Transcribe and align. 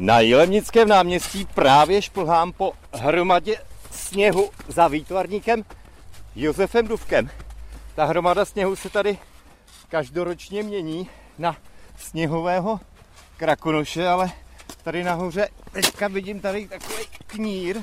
Na 0.00 0.20
Jilemnickém 0.20 0.88
náměstí 0.88 1.44
právě 1.54 2.02
šplhám 2.02 2.52
po 2.52 2.72
hromadě 2.92 3.56
sněhu 3.90 4.50
za 4.68 4.88
výtvarníkem 4.88 5.64
Josefem 6.36 6.88
Duvkem. 6.88 7.30
Ta 7.94 8.04
hromada 8.04 8.44
sněhu 8.44 8.76
se 8.76 8.90
tady 8.90 9.18
každoročně 9.88 10.62
mění 10.62 11.10
na 11.38 11.56
sněhového 11.98 12.80
krakonoše, 13.36 14.08
ale 14.08 14.30
tady 14.82 15.04
nahoře 15.04 15.48
teďka 15.72 16.08
vidím 16.08 16.40
tady 16.40 16.68
takový 16.68 17.04
knír. 17.26 17.76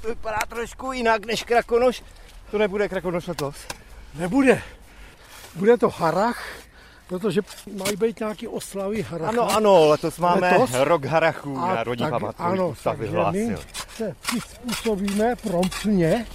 To 0.00 0.08
vypadá 0.08 0.38
trošku 0.48 0.92
jinak 0.92 1.26
než 1.26 1.42
krakonoš. 1.44 2.02
To 2.50 2.58
nebude 2.58 2.88
krakonoš 2.88 3.26
letos. 3.26 3.56
Nebude. 4.14 4.62
Bude 5.54 5.76
to 5.76 5.90
harach, 5.90 6.61
protože 7.18 7.40
mají 7.84 7.96
být 7.96 8.20
nějaké 8.20 8.48
oslavy 8.48 9.02
haracha. 9.02 9.30
Ano, 9.32 9.50
ano, 9.56 9.86
letos 9.88 10.18
máme 10.18 10.50
Letos? 10.50 10.70
rok 10.74 11.04
harachů, 11.04 11.58
A 11.58 11.74
Národní 11.74 12.04
tak, 12.04 12.10
památkový 12.10 12.48
ano, 12.52 12.74
takže 12.84 13.02
vyhlásil. 13.02 13.48
my 13.48 13.56
se 13.96 14.14
přizpůsobíme 14.20 15.36
promptně 15.36 16.26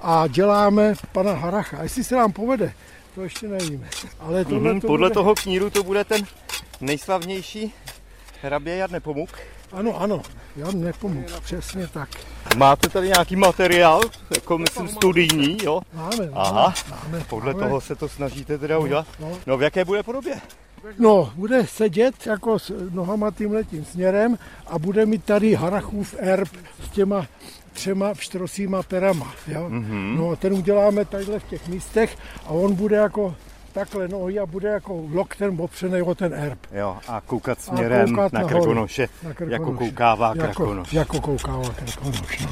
a 0.00 0.26
děláme 0.26 0.94
pana 1.12 1.32
Haracha. 1.32 1.82
Jestli 1.82 2.04
se 2.04 2.16
nám 2.16 2.32
povede, 2.32 2.72
to 3.14 3.22
ještě 3.22 3.48
nevíme. 3.48 3.88
Ale 4.18 4.44
tohle 4.44 4.72
Mhm, 4.72 4.80
to 4.80 4.86
podle 4.86 5.08
bude... 5.08 5.14
toho 5.14 5.34
kníru 5.34 5.70
to 5.70 5.82
bude 5.82 6.04
ten 6.04 6.22
nejslavnější 6.80 7.74
hrabě 8.42 8.76
Jan 8.76 8.90
Nepomuk. 8.92 9.30
Ano, 9.72 10.00
ano, 10.00 10.22
já 10.56 10.70
nepomůžu, 10.70 11.34
přesně 11.40 11.86
tak. 11.86 12.08
Máte 12.56 12.88
tady 12.88 13.08
nějaký 13.08 13.36
materiál, 13.36 14.00
jako 14.34 14.58
myslím 14.58 14.88
studijní, 14.88 15.58
jo? 15.62 15.80
Máme, 15.94 16.28
Aha, 16.34 16.74
máme, 16.90 17.24
podle 17.28 17.52
máme. 17.54 17.66
toho 17.66 17.80
se 17.80 17.94
to 17.96 18.08
snažíte 18.08 18.58
teda 18.58 18.78
udělat. 18.78 19.06
no. 19.20 19.32
No 19.46 19.56
v 19.58 19.62
jaké 19.62 19.84
bude 19.84 20.02
podobě? 20.02 20.34
No, 20.98 21.32
bude 21.34 21.66
sedět 21.66 22.26
jako 22.26 22.58
s 22.58 22.72
nohama 22.90 23.30
tímhletím 23.30 23.84
směrem 23.84 24.38
a 24.66 24.78
bude 24.78 25.06
mít 25.06 25.24
tady 25.24 25.54
Harachův 25.54 26.14
erb 26.18 26.48
s 26.86 26.88
těma 26.90 27.26
třema 27.72 28.14
pštrosíma 28.14 28.82
perama. 28.82 29.34
Jo? 29.46 29.66
Mhm. 29.68 29.84
Mm-hmm. 29.84 30.16
No 30.18 30.30
a 30.30 30.36
ten 30.36 30.52
uděláme 30.52 31.04
tadyhle 31.04 31.38
v 31.38 31.44
těch 31.44 31.68
místech 31.68 32.18
a 32.46 32.48
on 32.50 32.74
bude 32.74 32.96
jako 32.96 33.34
takhle 33.72 34.08
nohy 34.08 34.38
a 34.38 34.46
bude 34.46 34.68
jako 34.68 35.02
loktem 35.12 35.60
opřený 35.60 36.02
o 36.02 36.14
ten 36.14 36.34
erb. 36.34 36.58
Jo, 36.72 36.96
a 37.08 37.20
koukat 37.26 37.60
směrem 37.60 38.08
koukat 38.08 38.32
na 38.32 38.40
nahoru. 38.40 38.56
krkonoše, 38.60 39.08
Na 39.22 39.34
krkonoše. 39.34 39.52
jako 39.52 39.72
koukává 39.72 40.28
jako, 40.28 40.40
krakonoš. 40.40 40.92
Jako 40.92 41.20
koukává 41.20 41.68
krkonoš, 41.70 42.38
no. 42.44 42.50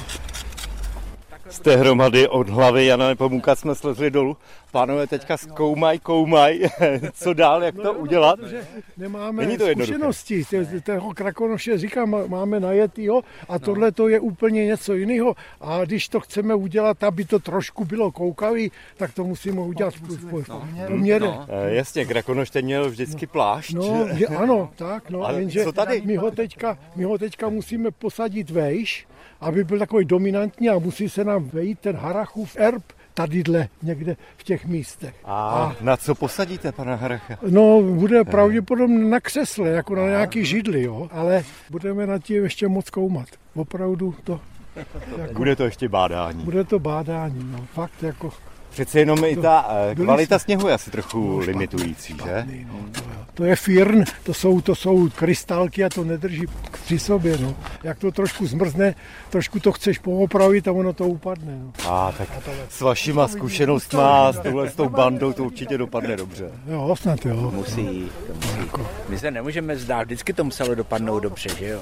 Z 1.49 1.61
té 1.61 1.77
hromady 1.77 2.29
od 2.29 2.49
hlavy 2.49 2.87
Jana 2.87 3.09
Nepomuka 3.09 3.55
jsme 3.55 3.75
slezli 3.75 4.11
dolů. 4.11 4.37
Pánové 4.73 5.07
teďka 5.07 5.37
zkoumaj, 5.37 5.99
koumaj, 5.99 6.61
co 7.13 7.33
dál, 7.35 7.63
jak 7.63 7.75
to 7.75 7.93
udělat. 7.93 8.39
Protože 8.41 8.67
nemáme 8.97 9.47
Není 9.47 9.59
to 9.59 9.65
zkušenosti. 9.73 10.45
Toho 10.85 11.15
krakonoše 11.15 11.79
říkám, 11.79 12.11
má- 12.11 12.27
máme 12.27 12.61
najetýho 12.61 13.23
a 13.49 13.59
tohle 13.59 13.93
to 13.93 14.09
je 14.09 14.21
úplně 14.21 14.67
něco 14.67 14.95
jiného. 14.95 15.35
A 15.61 15.85
když 15.85 16.09
to 16.09 16.21
chceme 16.21 16.55
udělat, 16.55 17.05
aby 17.05 17.25
to 17.25 17.39
trošku 17.39 17.85
bylo 17.85 18.13
koukavý, 18.13 18.73
tak 18.97 19.13
to 19.15 19.25
musíme 19.25 19.61
udělat 19.61 19.95
v 19.95 20.01
v- 20.01 20.43
v 20.43 20.87
poměre. 20.87 21.27
Eh, 21.49 21.75
Jasně, 21.75 22.05
krakonoš 22.05 22.51
ten 22.51 22.65
měl 22.65 22.91
vždycky 22.91 23.27
plášť. 23.27 23.73
No, 23.75 24.07
je, 24.17 24.27
ano, 24.27 24.71
tak, 24.77 25.11
no, 25.11 25.23
Ale 25.27 25.41
jenže 25.41 25.65
co 25.65 25.73
tady? 25.73 26.03
My, 26.05 26.17
ho 26.17 26.31
teďka, 26.31 26.79
my 26.97 27.05
ho 27.05 27.19
teďka 27.19 27.49
musíme 27.49 27.91
posadit 27.91 28.51
vejš, 28.51 29.07
aby 29.41 29.65
byl 29.65 29.79
takový 29.79 30.05
dominantní 30.05 30.69
a 30.71 30.79
musí 30.79 31.09
se 31.09 31.25
nám 31.25 31.45
vejít 31.49 31.79
ten 31.81 31.97
Harachův 31.97 32.57
erb 32.57 32.83
tadyhle 33.15 33.69
někde 33.83 34.17
v 34.37 34.45
těch 34.45 34.67
místech. 34.67 35.15
A 35.25 35.73
na 35.81 35.97
co 35.97 36.15
posadíte 36.15 36.73
pana 36.73 36.95
Haracha? 36.95 37.39
No, 37.51 37.83
bude 37.83 38.25
pravděpodobně 38.25 39.05
na 39.05 39.21
křesle, 39.21 39.69
jako 39.69 39.95
na 39.95 40.07
nějaký 40.07 40.45
židli, 40.45 40.83
jo, 40.83 41.09
ale 41.13 41.45
budeme 41.71 42.07
nad 42.07 42.23
tím 42.23 42.43
ještě 42.43 42.69
moc 42.69 42.91
koumat. 42.91 43.29
Opravdu 43.55 44.15
to, 44.25 44.41
jako, 44.77 45.35
Bude 45.35 45.57
to 45.57 45.65
ještě 45.65 45.89
bádání. 45.89 46.45
bude 46.45 46.65
to 46.65 46.79
bádání, 46.79 47.49
no, 47.53 47.67
fakt 47.75 48.03
jako 48.03 48.31
Přece 48.71 48.99
jenom 49.01 49.25
i 49.25 49.37
ta 49.37 49.67
eh, 49.91 49.95
byli 49.95 50.07
kvalita 50.07 50.39
sněhu 50.39 50.69
je 50.69 50.75
asi 50.75 50.91
trochu 50.91 51.19
No, 51.29 51.33
špatný, 51.43 51.47
limitující, 51.47 52.13
že? 52.13 52.19
špatný, 52.19 52.67
no, 52.73 52.79
to, 52.93 53.01
to 53.35 53.45
je 53.45 53.57
firn, 53.57 54.05
to 54.23 54.35
jsou, 54.35 54.61
to 54.61 54.75
jsou 54.75 55.09
krystalky 55.09 55.85
a 55.85 55.89
to 55.89 56.05
nedrží 56.05 56.47
při 56.85 56.99
sobě, 56.99 57.39
no. 57.39 57.55
Jak 57.83 57.99
to 57.99 58.13
trošku 58.13 58.47
zmrzne, 58.47 58.95
trošku 59.31 59.61
to 59.61 59.73
chceš 59.73 59.99
poopravit 59.99 60.69
a 60.69 60.73
ono 60.73 60.93
to 60.93 61.05
upadne, 61.09 61.59
no. 61.63 61.73
A 61.91 62.13
tak 62.19 62.29
s 62.69 62.81
vašima 62.81 63.29
zkušenostma, 63.29 64.33
s 64.33 64.39
touhle 64.39 64.71
s 64.71 64.75
tou 64.75 64.89
bandou 64.89 65.33
to 65.33 65.45
určitě 65.45 65.79
dopadne 65.79 66.17
dobře. 66.17 66.51
Jo, 66.67 66.97
snad 66.97 67.27
jo. 67.27 67.51
Musí, 67.55 68.11
to 68.27 68.35
musí. 68.35 68.71
My 69.09 69.19
se 69.19 69.31
nemůžeme 69.31 69.77
zdát, 69.77 70.03
vždycky 70.05 70.33
to 70.33 70.45
muselo 70.45 70.75
dopadnout 70.75 71.21
dobře, 71.21 71.49
že 71.59 71.67
jo? 71.69 71.81